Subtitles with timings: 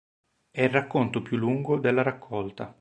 [0.49, 2.67] È il racconto più lungo della raccolta.